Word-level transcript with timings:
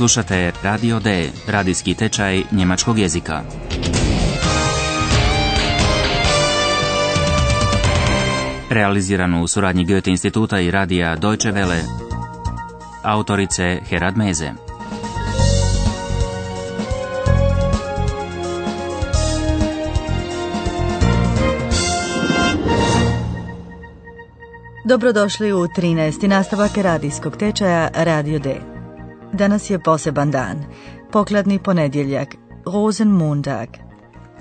Slušate 0.00 0.52
Radio 0.62 1.00
D, 1.00 1.30
radijski 1.46 1.94
tečaj 1.94 2.42
njemačkog 2.52 2.98
jezika. 2.98 3.42
Realiziranu 8.70 9.42
u 9.42 9.48
suradnji 9.48 9.84
Goethe 9.84 10.10
instituta 10.10 10.60
i 10.60 10.70
radija 10.70 11.16
Deutsche 11.16 11.52
Welle. 11.52 11.80
Autorice 13.02 13.78
Herad 13.88 14.16
Meze. 14.16 14.52
Dobrodošli 24.84 25.52
u 25.52 25.56
13. 25.56 26.26
nastavak 26.26 26.70
radijskog 26.76 27.36
tečaja 27.36 27.90
Radio 27.94 28.38
D. 28.38 28.69
Danas 29.32 29.70
je 29.70 29.78
poseban 29.78 30.30
dan, 30.30 30.64
pokladni 31.12 31.58
ponedjeljak, 31.58 32.28
Rosenmontag. 32.66 33.68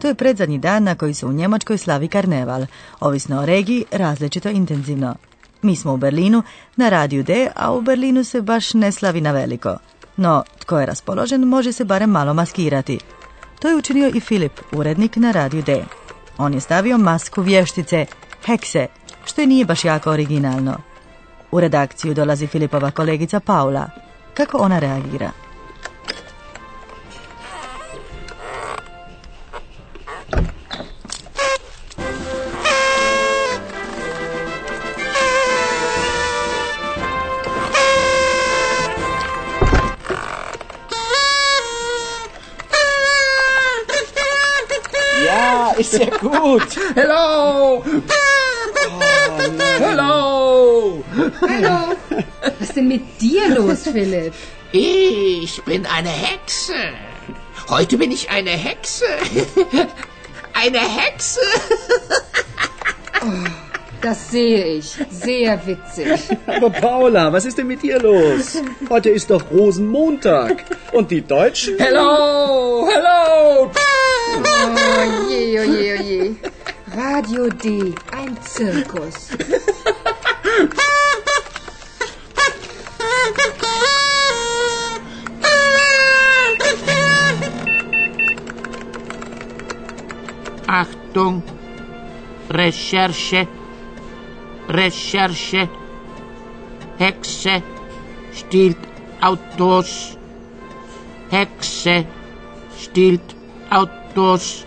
To 0.02 0.08
je 0.08 0.16
predzadnji 0.16 0.58
dan 0.58 0.84
na 0.84 0.96
koji 0.96 1.14
se 1.14 1.26
u 1.26 1.32
Njemačkoj 1.32 1.78
slavi 1.78 2.08
karneval, 2.08 2.66
ovisno 3.00 3.42
o 3.42 3.46
regiji, 3.46 3.86
različito 3.92 4.50
intenzivno. 4.50 5.16
Mi 5.62 5.76
smo 5.76 5.94
u 5.94 5.98
Berlinu, 5.98 6.44
na 6.76 6.90
radiju 6.90 7.24
D, 7.24 7.48
a 7.56 7.74
u 7.74 7.82
Berlinu 7.82 8.24
se 8.24 8.42
baš 8.42 8.74
ne 8.74 8.92
slavi 8.92 9.22
na 9.22 9.32
veliko. 9.32 9.78
No, 10.18 10.44
tko 10.60 10.80
je 10.80 10.86
raspoložen, 10.86 11.42
može 11.42 11.72
se 11.72 11.86
barem 11.86 12.10
malo 12.10 12.34
maskirati. 12.34 13.00
To 13.60 13.70
je 13.70 13.76
učinio 13.76 14.12
i 14.14 14.20
Filip, 14.20 14.60
urednik 14.72 15.16
na 15.16 15.32
radiju 15.32 15.64
D. 15.64 15.84
On 16.38 16.54
je 16.54 16.60
stavio 16.60 16.98
masku 16.98 17.42
vještice, 17.42 18.06
hekse, 18.46 18.88
što 19.26 19.42
i 19.42 19.48
nije 19.48 19.66
baš 19.66 19.86
jako 19.86 20.12
originalno. 20.12 20.78
U 21.52 21.60
redakciju 21.60 22.14
dolazi 22.14 22.48
Filipova 22.48 22.92
kolegica 22.92 23.40
Paula. 23.40 24.09
Kako 24.40 24.58
ona 24.58 24.80
reagira? 24.80 25.32
Ja, 45.26 45.74
ist 45.78 45.94
ja 45.94 46.06
gut. 46.22 46.78
Hello! 46.96 47.84
Hallo! 49.80 51.04
Hallo! 51.40 51.90
Was 51.90 52.09
ist 52.70 52.76
denn 52.76 52.88
mit 52.88 53.20
dir 53.20 53.50
los, 53.50 53.84
Philipp? 53.92 54.34
Ich 54.72 55.62
bin 55.64 55.86
eine 55.88 56.10
Hexe. 56.10 56.76
Heute 57.68 57.98
bin 57.98 58.12
ich 58.12 58.30
eine 58.30 58.52
Hexe. 58.52 59.06
Eine 60.54 60.80
Hexe. 60.80 61.40
Das 64.02 64.32
sehe 64.32 64.66
ich. 64.78 64.98
Sehr 65.10 65.66
witzig. 65.66 66.20
Aber 66.46 66.70
Paula, 66.70 67.34
was 67.34 67.46
ist 67.46 67.58
denn 67.58 67.68
mit 67.68 67.82
dir 67.82 68.00
los? 68.00 68.62
Heute 68.90 69.10
ist 69.10 69.32
doch 69.32 69.50
Rosenmontag. 69.52 70.64
Und 70.92 71.10
die 71.10 71.22
Deutschen? 71.22 71.76
Hello! 71.80 72.88
Hello! 72.88 73.72
Oh 74.36 75.30
je, 75.30 75.60
oh 75.60 75.64
je, 75.64 75.98
oh 75.98 76.04
je. 76.04 76.36
Radio 76.96 77.50
D, 77.50 77.94
ein 78.12 78.38
Zirkus. 78.46 79.30
Achtung! 91.10 91.42
Recherche! 92.50 93.48
Recherche! 94.68 95.68
Hexe 97.00 97.64
stiehlt 98.34 98.78
Autos. 99.20 100.18
Hexe 101.32 102.06
stiehlt 102.78 103.36
Autos. 103.70 104.66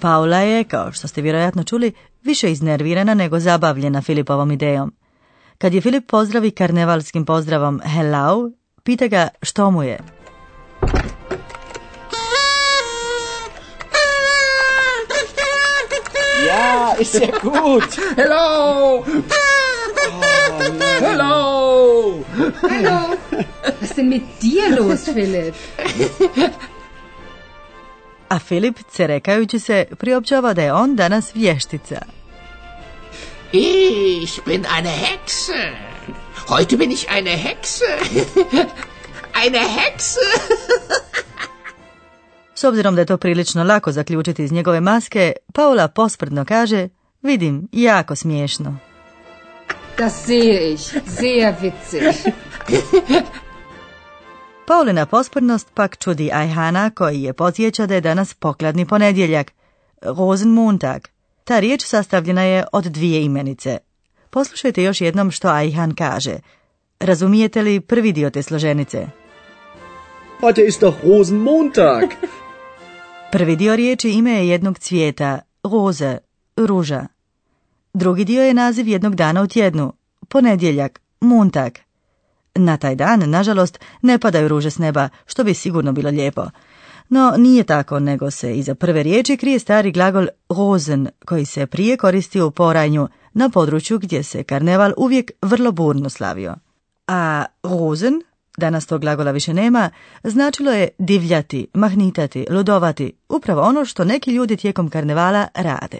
Paula 0.00 0.38
je, 0.38 0.64
kao 0.64 0.92
što 0.92 1.08
ste 1.08 1.22
vjerojatno 1.22 1.64
čuli, 1.64 1.92
više 2.22 2.52
iznervirana 2.52 3.14
nego 3.14 3.38
zabavljena 3.38 4.02
Filipovom 4.02 4.52
idejom. 4.52 4.92
Kad 5.58 5.74
je 5.74 5.80
Filip 5.80 6.06
pozdravi 6.10 6.50
karnevalskim 6.50 7.24
pozdravom 7.24 7.80
hello, 7.84 8.50
pita 8.88 9.06
ga 9.06 9.28
što 9.42 9.70
mu 9.70 9.82
je. 9.82 9.98
Ja, 16.46 16.94
ist 17.00 17.14
ja 17.14 17.28
gut. 17.42 17.84
Hello! 18.16 19.04
Hello! 21.00 22.24
Hallo! 22.62 23.16
Was 23.62 23.82
ist 23.82 23.96
denn 23.96 24.08
mit 24.08 24.22
dir 24.40 24.80
los, 24.80 25.04
Philipp? 25.04 25.56
A 28.28 28.38
Filip, 28.38 28.78
cerekajući 28.90 29.58
se, 29.58 29.86
priopćava 29.98 30.54
da 30.54 30.62
je 30.62 30.72
on 30.72 30.96
danas 30.96 31.34
vještica. 31.34 32.00
Ich 33.52 34.44
bin 34.46 34.64
eine 34.78 34.90
Hexe. 34.90 35.87
Heute 36.48 36.78
bin 36.78 36.90
ich 36.90 37.10
eine 37.10 37.30
Hexe. 37.30 37.84
Eine 39.44 39.58
Hexe. 39.58 40.20
S 42.54 42.64
obzirom 42.64 42.94
da 42.94 43.00
je 43.00 43.06
to 43.06 43.16
prilično 43.16 43.64
lako 43.64 43.92
zaključiti 43.92 44.44
iz 44.44 44.52
njegove 44.52 44.80
maske, 44.80 45.32
Paula 45.54 45.88
posprdno 45.88 46.44
kaže, 46.44 46.88
vidim, 47.22 47.68
jako 47.72 48.16
smiješno. 48.16 48.76
Das 49.98 50.26
sehe 50.26 50.72
ich. 50.72 50.94
Sehr 51.20 51.54
witzig. 51.60 52.32
Paulina 54.66 55.06
posprdnost 55.06 55.68
pak 55.74 55.98
čudi 55.98 56.30
Ajhana 56.32 56.90
koji 56.90 57.22
je 57.22 57.32
podsjeća 57.32 57.86
da 57.86 57.94
je 57.94 58.00
danas 58.00 58.34
pokladni 58.34 58.86
ponedjeljak, 58.86 59.52
Rosenmontag. 60.02 61.00
Ta 61.44 61.58
riječ 61.58 61.84
sastavljena 61.84 62.42
je 62.42 62.64
od 62.72 62.84
dvije 62.84 63.24
imenice. 63.24 63.78
Poslušajte 64.38 64.82
još 64.82 65.00
jednom 65.00 65.30
što 65.30 65.48
Ajhan 65.48 65.94
kaže. 65.94 66.36
Razumijete 67.00 67.62
li 67.62 67.80
prvi 67.80 68.12
dio 68.12 68.30
te 68.30 68.42
složenice? 68.42 69.06
Heute 70.40 70.66
ist 70.66 70.80
doch 70.80 70.94
Rosenmontag. 71.02 72.10
Prvi 73.32 73.56
dio 73.56 73.76
riječi 73.76 74.10
ime 74.10 74.30
je 74.30 74.48
jednog 74.48 74.78
cvijeta, 74.78 75.38
roze, 75.62 76.18
ruža. 76.56 77.06
Drugi 77.94 78.24
dio 78.24 78.42
je 78.42 78.54
naziv 78.54 78.88
jednog 78.88 79.14
dana 79.14 79.42
u 79.42 79.46
tjednu, 79.46 79.92
ponedjeljak, 80.28 81.00
montag. 81.20 81.72
Na 82.54 82.76
taj 82.76 82.94
dan, 82.94 83.30
nažalost, 83.30 83.78
ne 84.02 84.18
padaju 84.18 84.48
ruže 84.48 84.70
s 84.70 84.78
neba, 84.78 85.08
što 85.26 85.44
bi 85.44 85.54
sigurno 85.54 85.92
bilo 85.92 86.10
lijepo. 86.10 86.44
No, 87.08 87.34
nije 87.38 87.64
tako, 87.64 88.00
nego 88.00 88.30
se 88.30 88.56
iza 88.56 88.74
prve 88.74 89.02
riječi 89.02 89.36
krije 89.36 89.58
stari 89.58 89.92
glagol 89.92 90.26
rosen, 90.48 91.08
koji 91.24 91.44
se 91.44 91.66
prije 91.66 91.96
koristio 91.96 92.46
u 92.46 92.50
Porajnju, 92.50 93.08
na 93.32 93.48
području 93.48 93.98
gdje 93.98 94.22
se 94.22 94.42
karneval 94.42 94.92
uvijek 94.96 95.30
vrlo 95.42 95.72
burno 95.72 96.10
slavio. 96.10 96.54
A 97.06 97.44
rosen, 97.62 98.22
danas 98.56 98.86
tog 98.86 99.00
glagola 99.00 99.30
više 99.30 99.54
nema, 99.54 99.90
značilo 100.24 100.72
je 100.72 100.88
divljati, 100.98 101.66
mahnitati, 101.74 102.46
ludovati, 102.50 103.12
upravo 103.28 103.62
ono 103.62 103.84
što 103.84 104.04
neki 104.04 104.30
ljudi 104.30 104.56
tijekom 104.56 104.90
karnevala 104.90 105.46
rade. 105.54 105.98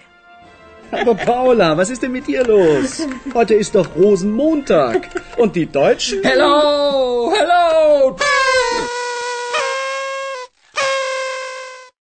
Aber 0.90 1.16
Paula, 1.26 1.75
was 1.75 1.90
ist 1.90 2.00
denn 2.00 2.12
mit 2.12 2.26
dir 2.26 2.48
los? 2.48 3.00
Heute 3.34 3.60
ist 3.60 3.75
doch 3.75 3.88
Rosenmontag. 3.96 4.96
Und 5.38 5.52
die 5.54 5.66
Deutschen? 5.66 6.22
Hello! 6.25 7.30
Hello! 7.38 8.16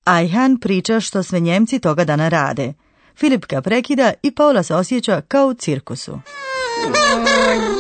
Ajhan 0.04 0.58
priča 0.60 1.00
što 1.00 1.24
sve 1.24 1.40
Njemci 1.40 1.80
toga 1.80 2.04
dana 2.04 2.30
rade. 2.30 2.74
Filip 3.20 3.46
ga 3.46 3.62
prekida 3.62 4.14
i 4.24 4.32
Paula 4.32 4.64
se 4.64 4.76
osjeća 4.76 5.22
kao 5.28 5.48
u 5.48 5.54
cirkusu. 5.54 6.12
Oh 6.12 6.20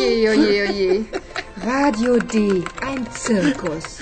je, 0.01 0.31
oh 0.31 0.37
je, 0.37 0.69
oh 0.69 0.77
je. 0.77 1.03
Radio 1.65 2.19
D, 2.19 2.37
ein 2.87 3.05
Zirkus. 3.27 4.01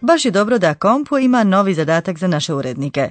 Baš 0.00 0.24
je 0.24 0.30
dobro 0.30 0.58
da 0.58 0.74
Kompu 0.74 1.18
ima 1.18 1.44
novi 1.44 1.74
zadatak 1.74 2.18
za 2.18 2.26
naše 2.26 2.54
urednike. 2.54 3.10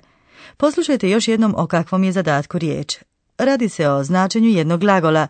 Poslušajte 0.57 1.09
još 1.09 1.27
jednom 1.27 1.55
o 1.57 1.67
kakvom 1.67 2.03
je 2.03 2.11
zadatku 2.11 2.57
riječ. 2.57 2.97
Radi 3.37 3.69
se 3.69 3.89
o 3.89 4.03
značenju 4.03 4.49
jednog 4.49 4.79
glagola. 4.79 5.27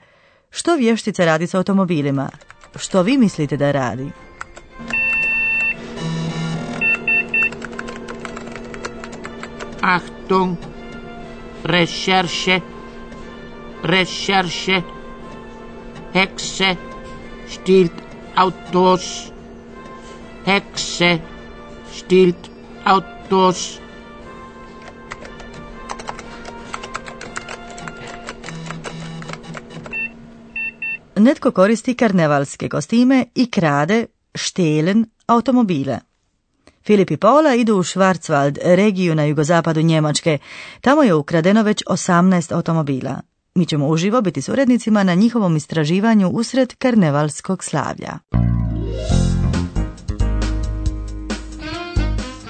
Što 0.49 0.75
vještica 0.75 1.25
radi 1.25 1.47
s 1.47 1.55
automobilima? 1.55 2.29
Što 2.75 3.01
vi 3.01 3.17
mislite 3.17 3.57
da 3.57 3.71
radi? 3.71 4.11
Achtung. 9.87 10.57
Recherche. 11.63 12.61
Recherche. 13.83 14.83
Hexe 16.13 16.77
stiehlt 17.47 17.93
Autos. 18.35 19.31
Hexe 20.45 21.21
stiehlt 21.93 22.51
Autos. 22.83 23.79
Netko 31.15 31.51
koristi 31.51 31.95
karnevalske 31.95 32.67
kostime 32.69 33.25
i 33.35 33.47
krade, 33.47 34.07
štelen, 34.35 35.07
automobile. 35.27 36.06
Filip 36.87 37.11
i 37.11 37.17
Paula 37.17 37.55
idu 37.55 37.75
u 37.75 37.83
Schwarzwald, 37.83 38.57
regiju 38.63 39.15
na 39.15 39.23
jugozapadu 39.23 39.81
Njemačke. 39.81 40.37
Tamo 40.81 41.03
je 41.03 41.13
ukradeno 41.13 41.63
već 41.63 41.83
18 41.89 42.53
automobila. 42.53 43.21
Mi 43.55 43.65
ćemo 43.65 43.87
uživo 43.87 44.21
biti 44.21 44.41
s 44.41 44.49
urednicima 44.49 45.03
na 45.03 45.13
njihovom 45.13 45.55
istraživanju 45.55 46.29
usred 46.29 46.73
karnevalskog 46.77 47.63
slavlja. 47.63 48.19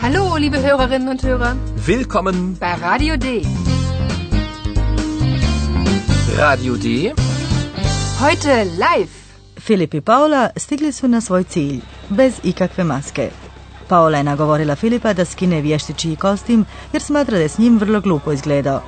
Hallo, 0.02 0.36
liebe 0.40 0.58
Hörerinnen 0.58 1.10
und 1.10 1.24
Hörer. 1.24 1.56
Willkommen 1.88 2.56
bei 2.60 2.76
Radio 2.82 3.18
D. 3.18 3.42
Radio 6.38 6.74
D. 6.76 7.14
Heute 8.20 8.64
live. 8.64 9.12
Filip 9.60 9.94
i 9.94 10.02
Paula 10.02 10.50
stigli 10.58 10.92
su 10.92 11.08
na 11.08 11.22
svoj 11.22 11.44
cilj, 11.44 11.80
bez 12.10 12.34
ikakve 12.44 12.84
maske. 12.84 13.30
Paola 13.88 14.18
je 14.18 14.24
nagovorila 14.24 14.76
Filipa 14.76 15.14
da 15.14 15.26
skine 15.26 15.62
vještičiji 15.62 16.16
kostim 16.16 16.66
jer 16.94 17.02
smatra 17.02 17.38
da 17.38 17.44
je 17.44 17.50
s 17.50 17.58
njim 17.58 17.78
vrlo 17.80 18.02
glupo 18.02 18.32
izgledao. 18.32 18.82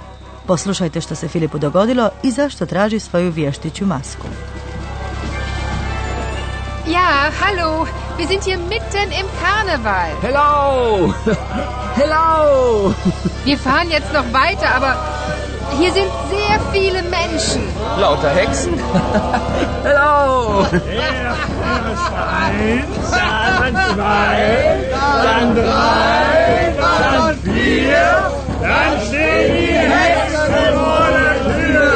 Poslušajte 0.47 1.01
što 1.01 1.15
se 1.15 1.27
Filipu 1.27 1.57
dogodilo 1.57 2.09
i 2.23 2.31
zašto 2.31 2.65
traži 2.65 2.99
svoju 2.99 3.31
vještiću 3.31 3.85
masku. 3.85 4.27
Ja, 6.87 7.31
hallo, 7.39 7.85
wir 8.17 8.27
sind 8.27 8.43
hier 8.43 8.59
mitten 8.59 9.11
im 9.19 9.27
Karneval. 9.41 10.11
Hello! 10.21 11.13
Hello! 11.99 12.93
Wir 13.45 13.57
fahren 13.57 13.89
jetzt 13.89 14.13
noch 14.13 14.25
weiter, 14.33 14.69
aber 14.75 15.18
hier 15.77 15.91
sind 15.93 16.11
sehr 16.29 16.59
viele 16.71 17.03
Menschen. 17.03 17.61
Lauter 17.97 18.29
Hexen? 18.29 18.73
Hello! 19.83 20.65
Eins, 22.11 23.11
dann 23.11 23.75
zwei, 23.93 24.35
dann 25.23 25.55
drei, 25.55 26.73
dann 26.77 27.37
vier, 27.43 28.31
dann 28.61 28.93
stehen 29.05 29.53
die 29.53 29.77
Hexen 29.77 30.53
vor 30.73 31.07
der 31.15 31.35
Tür. 31.53 31.91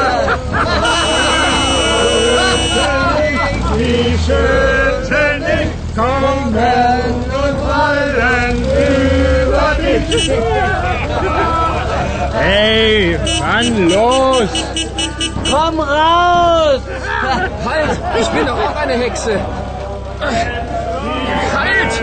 Die 3.77 4.17
Schützen 4.25 5.35
nicht 5.39 5.73
kommen 5.95 6.47
und 6.47 7.55
fallen 7.67 8.55
über 9.47 9.69
dich. 9.81 10.31
Hey, 12.43 13.17
wann 13.39 13.89
los? 13.89 14.49
Komm 15.51 15.79
raus! 15.79 16.81
Halt! 17.65 17.99
Ich 18.21 18.29
bin 18.35 18.45
doch 18.45 18.59
auch 18.65 18.75
eine 18.75 18.95
Hexe! 19.03 19.35
Halt! 21.55 21.93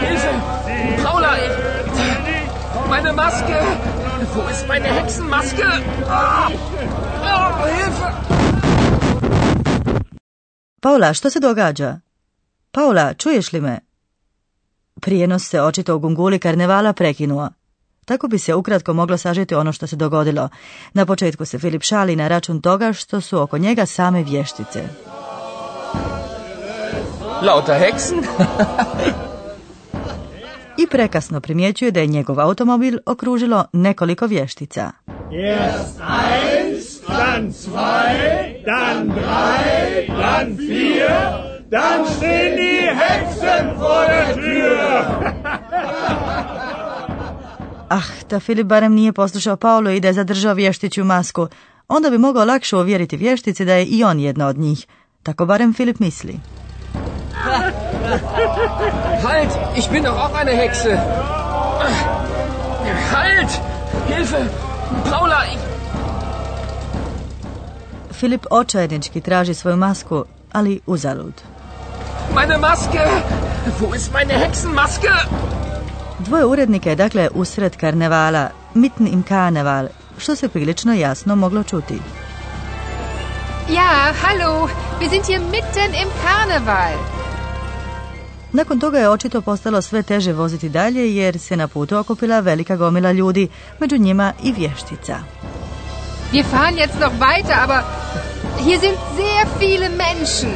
Hilfe! 0.00 0.32
Paula! 1.04 1.32
Meine 2.88 3.12
Maske! 3.12 3.58
Wo 4.34 4.42
ist 4.52 4.66
meine 4.68 4.88
Hexenmaske? 4.96 5.66
Ah! 6.08 6.50
Oh, 7.30 7.66
Hilfe! 7.76 8.08
Paula, 10.80 11.14
što 11.14 11.30
se 11.30 11.40
događa? 11.40 12.00
Paula, 12.72 13.14
čuješ 13.14 13.52
li 13.52 13.60
me? 13.60 13.78
Prijenos 15.00 15.48
se 15.48 15.62
očito 15.62 15.96
u 15.96 15.98
gunguli 15.98 16.38
karnevala 16.38 16.92
prekinuo. 16.92 17.48
Tako 18.04 18.28
bi 18.28 18.38
se 18.38 18.54
ukratko 18.54 18.92
moglo 18.92 19.18
sažeti 19.18 19.54
ono 19.54 19.72
što 19.72 19.86
se 19.86 19.96
dogodilo. 19.96 20.48
Na 20.92 21.06
početku 21.06 21.44
se 21.44 21.58
Filip 21.58 21.82
šali 21.82 22.16
na 22.16 22.28
račun 22.28 22.60
toga 22.60 22.92
što 22.92 23.20
su 23.20 23.40
oko 23.40 23.58
njega 23.58 23.86
same 23.86 24.22
vještice. 24.22 24.82
Lauter 27.42 27.80
Hexen? 27.80 28.24
I 30.82 30.86
prekasno 30.86 31.40
primjećuje 31.40 31.90
da 31.90 32.00
je 32.00 32.06
njegov 32.06 32.40
automobil 32.40 32.98
okružilo 33.06 33.64
nekoliko 33.72 34.26
vještica. 34.26 34.90
Erst 35.32 36.00
eins, 36.00 37.00
dann 37.08 37.52
zwei, 37.52 38.62
dann 38.64 39.08
drei, 39.08 40.06
dann 40.06 40.56
vier, 40.56 41.10
dann 41.70 42.06
stehen 42.06 42.56
die 42.56 42.94
Hexen 43.00 43.78
vor 43.78 44.06
der 44.06 44.34
Tür. 44.34 45.04
Ah, 47.94 48.02
da 48.30 48.40
Filip 48.40 48.66
barem 48.66 48.94
nije 48.94 49.12
poslušao 49.12 49.56
Paulu 49.56 49.90
i 49.90 50.00
da 50.00 50.08
je 50.08 50.14
zadržao 50.14 50.54
vještiću 50.54 51.04
masku. 51.04 51.46
Onda 51.88 52.10
bi 52.10 52.18
mogao 52.18 52.44
lakše 52.44 52.76
uvjeriti 52.76 53.16
vještici 53.16 53.64
da 53.64 53.74
je 53.74 53.84
i 53.84 54.04
on 54.04 54.20
jedna 54.20 54.46
od 54.46 54.58
njih. 54.58 54.86
Tako 55.22 55.46
barem 55.46 55.74
Filip 55.74 55.98
misli. 55.98 56.40
Halt! 59.22 59.50
Ich 59.76 59.90
bin 59.90 60.02
doch 60.02 60.16
auch 60.16 60.40
eine 60.40 60.56
Hexe! 60.56 60.96
Halt! 63.12 63.50
Hilfe! 64.08 64.44
Paula! 65.10 65.44
Ich... 65.44 65.60
Filip 68.12 68.46
očajnički 68.50 69.20
traži 69.20 69.54
svoju 69.54 69.76
masku, 69.76 70.24
ali 70.52 70.80
uzalud. 70.86 71.34
Meine 72.34 72.58
Maske! 72.58 73.06
Wo 73.80 73.96
ist 73.96 74.12
meine 74.12 74.34
Hexenmaske? 74.34 75.08
Dvoje 76.18 76.44
urednika 76.44 76.90
je 76.90 76.96
dakle 76.96 77.28
usred 77.34 77.76
karnevala, 77.76 78.48
mitten 78.74 79.06
im 79.06 79.22
karneval, 79.22 79.86
što 80.18 80.36
se 80.36 80.48
prilično 80.48 80.94
jasno 80.94 81.36
moglo 81.36 81.62
čuti. 81.62 81.98
Ja, 83.68 84.12
hallo, 84.22 84.68
wir 85.00 85.10
sind 85.10 85.26
hier 85.26 85.40
mitten 85.40 85.94
im 86.02 86.08
Karneval. 86.22 86.98
Nakon 88.52 88.80
toga 88.80 88.98
je 88.98 89.08
očito 89.08 89.40
postalo 89.40 89.82
sve 89.82 90.02
teže 90.02 90.32
voziti 90.32 90.68
dalje 90.68 91.16
jer 91.16 91.38
se 91.38 91.56
na 91.56 91.68
putu 91.68 91.96
okupila 91.96 92.40
velika 92.40 92.76
gomila 92.76 93.12
ljudi, 93.12 93.48
među 93.80 93.98
njima 93.98 94.32
i 94.42 94.52
vještica. 94.52 95.18
Wir 96.32 96.44
fahren 96.44 96.76
jetzt 96.76 97.00
noch 97.00 97.12
weiter, 97.20 97.54
aber 97.64 97.82
hier 98.64 98.80
sind 98.80 98.96
sehr 99.16 99.46
viele 99.60 99.88
Menschen. 99.88 100.54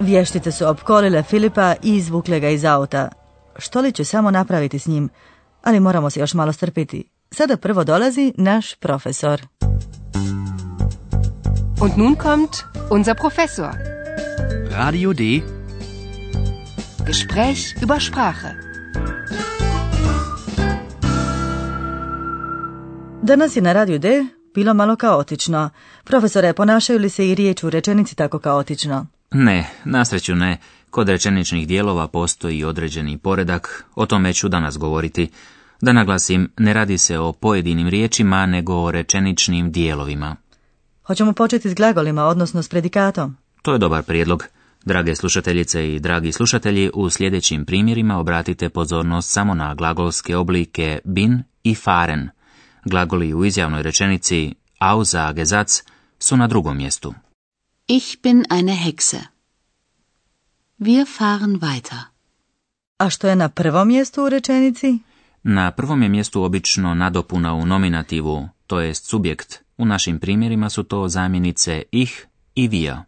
Vještice 0.00 0.52
su 0.52 0.68
opkolile 0.68 1.22
Filipa 1.22 1.74
i 1.82 1.96
izvukle 1.96 2.40
ga 2.40 2.48
iz 2.48 2.64
auta. 2.64 3.08
Što 3.58 3.80
li 3.80 3.92
će 3.92 4.04
samo 4.04 4.30
napraviti 4.30 4.78
s 4.78 4.86
njim? 4.86 5.08
Ali 5.62 5.80
moramo 5.80 6.10
se 6.10 6.20
još 6.20 6.34
malo 6.34 6.52
strpiti. 6.52 7.04
Sada 7.30 7.56
prvo 7.56 7.84
dolazi 7.84 8.32
naš 8.36 8.74
profesor. 8.74 9.42
Und 11.82 11.92
nun 11.96 12.14
kommt 12.14 12.50
unser 12.90 13.16
Professor. 13.16 13.70
Radio 14.70 15.12
D. 15.12 15.22
Gespräch 17.06 17.82
über 17.82 18.08
Sprache. 18.10 18.48
Danas 23.22 23.56
je 23.56 23.62
na 23.62 23.72
radiju 23.72 23.98
D 23.98 24.26
bilo 24.54 24.74
malo 24.74 24.96
kaotično. 24.96 25.70
Profesore, 26.04 26.52
ponašaju 26.52 26.98
li 26.98 27.08
se 27.08 27.28
i 27.28 27.34
riječ 27.34 27.62
u 27.62 27.70
rečenici 27.70 28.16
tako 28.16 28.38
kaotično? 28.38 29.06
Ne, 29.30 29.70
nasreću 29.84 30.34
ne. 30.34 30.58
Kod 30.90 31.08
rečeničnih 31.08 31.68
dijelova 31.68 32.08
postoji 32.08 32.64
određeni 32.64 33.18
poredak, 33.18 33.84
o 33.94 34.06
tome 34.06 34.32
ću 34.32 34.48
danas 34.48 34.78
govoriti. 34.78 35.30
Da 35.80 35.92
naglasim, 35.92 36.50
ne 36.58 36.72
radi 36.72 36.98
se 36.98 37.18
o 37.18 37.32
pojedinim 37.32 37.88
riječima, 37.88 38.46
nego 38.46 38.74
o 38.74 38.90
rečeničnim 38.90 39.72
dijelovima. 39.72 40.36
Hoćemo 41.04 41.32
početi 41.32 41.70
s 41.70 41.74
glagolima, 41.74 42.24
odnosno 42.24 42.62
s 42.62 42.68
predikatom. 42.68 43.36
To 43.62 43.72
je 43.72 43.78
dobar 43.78 44.02
prijedlog. 44.02 44.44
Drage 44.84 45.14
slušateljice 45.14 45.94
i 45.94 46.00
dragi 46.00 46.32
slušatelji, 46.32 46.90
u 46.94 47.10
sljedećim 47.10 47.64
primjerima 47.64 48.18
obratite 48.18 48.68
pozornost 48.68 49.32
samo 49.32 49.54
na 49.54 49.74
glagolske 49.74 50.36
oblike 50.36 50.98
bin 51.04 51.42
i 51.62 51.74
fahren. 51.74 52.28
Glagoli 52.84 53.34
u 53.34 53.44
izjavnoj 53.44 53.82
rečenici 53.82 54.54
aussagesac 54.78 55.82
su 56.18 56.36
na 56.36 56.46
drugom 56.46 56.76
mjestu. 56.76 57.14
Ich 57.98 58.22
bin 58.22 58.44
eine 58.48 58.76
Hexe. 58.86 59.20
Wir 60.78 61.06
fahren 61.06 61.60
weiter. 61.60 61.98
A 62.98 63.10
što 63.10 63.28
je 63.28 63.36
na 63.36 63.48
prvom 63.48 63.88
mjestu 63.88 64.24
u 64.24 64.28
rečenici? 64.28 64.98
Na 65.42 65.70
prvom 65.70 66.02
je 66.02 66.08
mjestu 66.08 66.42
obično 66.42 66.94
nadopuna 66.94 67.54
u 67.54 67.66
nominativu, 67.66 68.48
to 68.66 68.80
jest 68.80 69.06
subjekt. 69.06 69.62
U 69.76 69.84
našim 69.84 70.18
primjerima 70.18 70.70
su 70.70 70.82
to 70.82 71.08
zamjenice 71.08 71.82
ih 71.92 72.26
i 72.54 72.68
wir. 72.68 73.02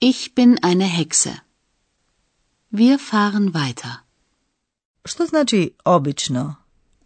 Ich 0.00 0.34
bin 0.36 0.56
eine 0.62 0.88
Hexe. 0.88 1.32
Wir 2.72 2.98
fahren 3.10 3.52
weiter. 3.52 3.92
Što 5.04 5.26
znači 5.26 5.70
obično? 5.84 6.54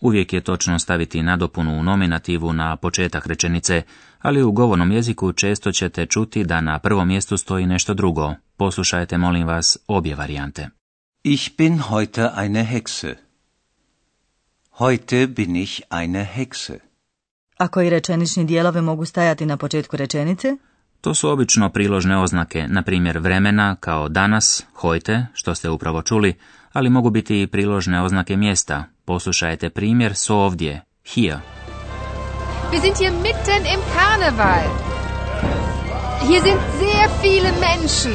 Uvijek 0.01 0.33
je 0.33 0.41
točno 0.41 0.79
staviti 0.79 1.23
nadopunu 1.23 1.79
u 1.79 1.83
nominativu 1.83 2.53
na 2.53 2.77
početak 2.77 3.27
rečenice, 3.27 3.83
ali 4.19 4.43
u 4.43 4.53
govornom 4.53 4.93
jeziku 4.93 5.33
često 5.33 5.73
ćete 5.73 6.07
čuti 6.07 6.45
da 6.45 6.61
na 6.61 6.79
prvom 6.79 7.09
mjestu 7.09 7.37
stoji 7.37 7.67
nešto 7.67 7.95
drugo. 7.95 8.35
Poslušajte, 8.57 9.19
molim 9.19 9.47
vas, 9.47 9.79
obje 9.87 10.15
varijante. 10.15 10.69
Ich 11.23 11.57
bin 11.59 11.79
heute 11.79 12.31
eine 12.37 12.65
Hexe. 12.65 13.15
Heute 14.79 15.27
bin 15.27 15.57
ich 15.57 15.81
eine 15.91 16.27
Hexe. 16.37 16.79
Ako 17.57 17.81
i 17.81 17.91
rečenični 17.91 18.45
dijelovi 18.45 18.81
mogu 18.81 19.05
stajati 19.05 19.47
na 19.47 19.57
početku 19.57 19.97
rečenice, 19.97 20.57
To 21.01 21.15
su 21.15 21.31
obično 21.31 21.71
priložne 21.71 22.19
oznake, 22.19 22.67
na 22.69 22.83
primjer 22.83 23.19
vremena 23.19 23.77
kao 23.81 24.09
danas, 24.09 24.67
hojte, 24.75 25.27
što 25.33 25.55
ste 25.55 25.71
upravo 25.71 26.03
čuli, 26.03 26.35
ali 26.73 26.91
mogu 26.91 27.11
biti 27.11 27.43
i 27.43 27.47
priložne 27.47 28.03
oznake 28.03 28.37
mjesta. 28.37 28.85
Poslušajte 29.05 29.71
primjer 29.71 30.15
s 30.15 30.31
ovdje, 30.31 30.85
here. 31.15 31.39
Wir 32.71 32.81
sind 32.81 32.99
hier 32.99 33.13
mitten 33.13 33.65
im 33.75 33.81
Karneval. 33.97 34.67
Hier 36.29 36.41
sind 36.43 36.61
sehr 36.79 37.09
viele 37.23 37.53
Menschen. 37.67 38.13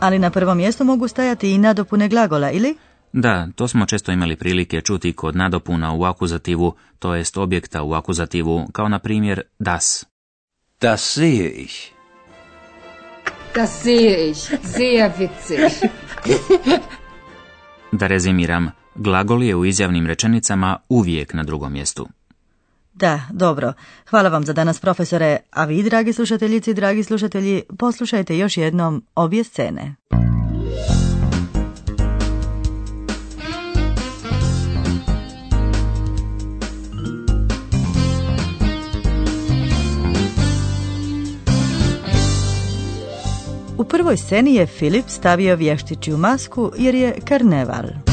ali 0.00 0.18
na 0.18 0.30
prvom 0.30 0.56
mjestu 0.56 0.84
mogu 0.84 1.08
stajati 1.08 1.52
i 1.52 1.58
nadopune 1.58 2.08
glagola, 2.08 2.50
ili? 2.50 2.76
Da, 3.12 3.48
to 3.54 3.68
smo 3.68 3.86
često 3.86 4.12
imali 4.12 4.36
prilike 4.36 4.80
čuti 4.80 5.12
kod 5.12 5.36
nadopuna 5.36 5.94
u 5.94 6.04
akuzativu, 6.04 6.74
to 6.98 7.14
jest 7.14 7.36
objekta 7.36 7.82
u 7.82 7.92
akuzativu, 7.92 8.66
kao 8.72 8.88
na 8.88 8.98
primjer 8.98 9.42
das. 9.58 10.06
Das 10.80 11.14
sehe 11.14 11.48
ich. 11.48 11.92
Das 13.54 13.82
sehe 13.82 14.30
ich. 14.30 14.38
Sehr 14.62 15.10
witzig. 15.18 15.88
Da 17.92 18.06
rezimiram, 18.06 18.70
glagol 18.94 19.42
je 19.42 19.56
u 19.56 19.64
izjavnim 19.64 20.06
rečenicama 20.06 20.78
uvijek 20.88 21.34
na 21.34 21.42
drugom 21.42 21.72
mjestu. 21.72 22.08
Da, 22.94 23.20
dobro. 23.32 23.72
Hvala 24.10 24.28
vam 24.28 24.44
za 24.44 24.52
danas, 24.52 24.80
profesore. 24.80 25.36
A 25.50 25.64
vi, 25.64 25.82
dragi 25.82 26.12
slušateljici 26.12 26.70
i 26.70 26.74
dragi 26.74 27.02
slušatelji, 27.02 27.62
poslušajte 27.78 28.38
još 28.38 28.56
jednom 28.56 29.04
obje 29.14 29.44
scene. 29.44 29.94
U 43.78 43.84
prvoj 43.84 44.16
sceni 44.16 44.54
je 44.54 44.66
Filip 44.66 45.04
stavio 45.08 45.56
vještiću 45.56 46.16
masku 46.16 46.72
jer 46.78 46.94
je 46.94 47.20
karneval. 47.28 48.03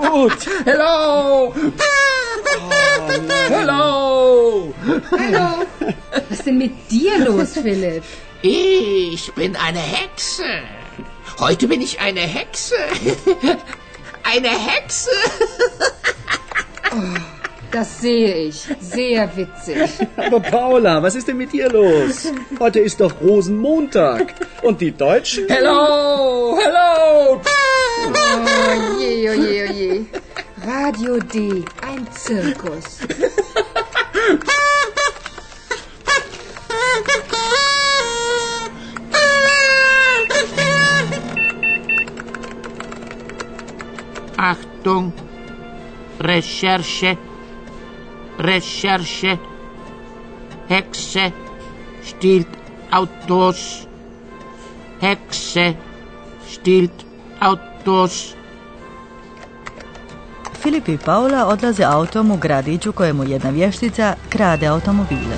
Gut. 0.00 0.46
Hello! 0.64 1.54
Hello! 3.48 4.74
Hallo. 5.18 5.66
Was 6.10 6.30
ist 6.30 6.46
denn 6.46 6.58
mit 6.58 6.90
dir 6.90 7.18
los, 7.18 7.52
Philipp? 7.52 8.02
Ich 8.42 9.32
bin 9.34 9.56
eine 9.56 9.78
Hexe. 9.78 10.44
Heute 11.38 11.68
bin 11.68 11.80
ich 11.80 12.00
eine 12.00 12.20
Hexe. 12.20 12.76
Eine 14.22 14.48
Hexe. 14.48 15.10
Das 17.70 18.00
sehe 18.00 18.34
ich. 18.34 18.66
Sehr 18.80 19.36
witzig. 19.36 19.90
Aber 20.16 20.40
Paula, 20.40 21.02
was 21.02 21.14
ist 21.14 21.28
denn 21.28 21.36
mit 21.36 21.52
dir 21.52 21.68
los? 21.68 22.32
Heute 22.58 22.80
ist 22.80 23.00
doch 23.00 23.20
Rosenmontag. 23.20 24.34
Und 24.62 24.80
die 24.80 24.90
Deutschen? 24.92 25.46
Hello! 25.48 26.58
Hello! 26.60 27.40
Oh 27.40 28.12
oh 28.12 29.00
je, 29.00 29.30
oh 29.30 29.34
je. 29.34 29.59
Radio 30.72 31.18
D. 31.18 31.64
Ein 31.82 32.06
Zirkus. 32.12 33.00
Achtung. 44.36 45.12
Recherche. 46.20 47.18
Recherche. 48.38 49.38
Hexe 50.68 51.32
stiehlt 52.04 52.46
Autos. 52.92 53.88
Hexe 55.00 55.74
stiehlt 56.46 57.04
Autos. 57.40 58.36
Filip 60.62 60.88
i 60.88 60.98
Paula 60.98 61.46
odlaze 61.46 61.84
autom 61.84 62.30
u 62.30 62.36
gradiću 62.36 62.92
kojemu 62.92 63.24
jedna 63.24 63.50
vještica 63.50 64.14
krade 64.28 64.66
automobile. 64.66 65.36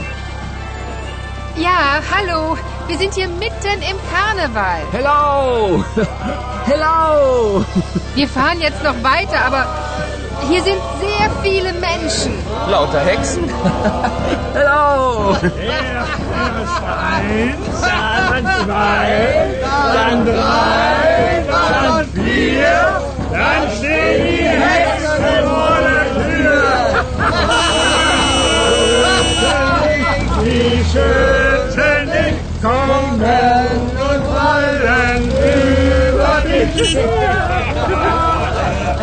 Ja, 1.59 2.01
hallo. 2.11 2.57
Wir 2.89 2.99
sind 2.99 3.15
hier 3.15 3.29
mitten 3.29 3.83
im 3.91 3.97
Karneval. 4.11 4.81
Hello! 4.93 5.85
Hello! 6.71 7.65
Wir 8.15 8.29
fahren 8.29 8.61
jetzt 8.61 8.83
noch 8.83 8.97
weiter, 9.03 9.39
aber 9.47 9.65
hier 10.49 10.63
sind 10.63 10.81
sehr 11.01 11.31
viele 11.43 11.73
Menschen. 11.73 12.33
Lauter 12.71 13.01
Hexen? 13.01 13.45
Hello! 14.55 15.37
Erst 15.43 16.83
eins, 17.13 17.81
dann 17.81 18.45
zwei, 18.65 19.47
dann 19.95 20.25
drei, 20.27 21.45
dann 21.49 22.07
vier, 22.15 23.01
dann 23.33 23.77
stehen 23.79 24.27
die 24.27 24.49
Hexen 24.49 24.92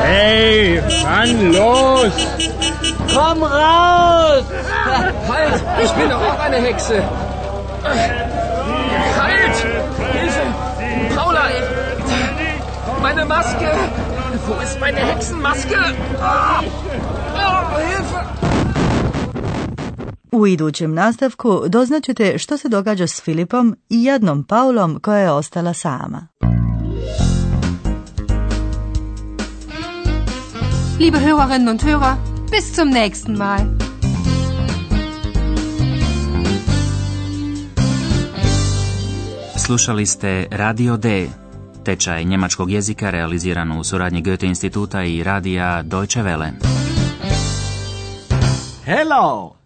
Hey, 0.01 0.81
wann 1.03 1.53
los? 1.53 2.11
Komm 3.13 3.43
raus! 3.43 4.43
Halt! 5.27 5.63
Ich 5.83 5.91
bin 5.91 6.09
doch 6.09 6.21
auch 6.21 6.39
eine 6.39 6.57
Hexe! 6.57 7.03
Halt! 9.19 9.55
Hilfe! 10.13 11.15
Paula! 11.15 11.41
Meine 13.01 13.25
Maske! 13.25 13.69
Wo 14.47 14.63
ist 14.63 14.79
meine 14.79 14.99
Hexenmaske? 14.99 15.75
Oh, 16.17 16.61
Hilfe! 17.87 18.39
U 20.31 20.47
idućem 20.47 20.93
nastavku 20.93 21.61
doznaćete 21.67 22.37
što 22.37 22.57
se 22.57 22.69
događa 22.69 23.07
s 23.07 23.21
Filipom 23.21 23.75
i 23.89 24.03
jednom 24.03 24.43
Paulom 24.43 24.99
koja 25.01 25.19
je 25.19 25.31
ostala 25.31 25.73
sama. 25.73 26.27
Liebe 30.99 31.17
Hörerinnen 31.17 31.69
und 31.69 31.83
Hörer, 31.83 32.15
bis 32.51 32.75
zum 32.75 32.89
nächsten 32.89 33.37
Mal. 33.37 33.59
Slušali 39.57 40.05
ste 40.05 40.47
Radio 40.51 40.97
D, 40.97 41.27
tečaj 41.83 42.23
njemačkog 42.23 42.71
jezika 42.71 43.09
realiziran 43.09 43.71
u 43.71 43.83
suradnji 43.83 44.21
Goethe 44.21 44.47
instituta 44.47 45.03
i 45.03 45.23
radija 45.23 45.81
Deutsche 45.81 46.21
Welle. 46.23 46.51
Hello! 48.85 49.58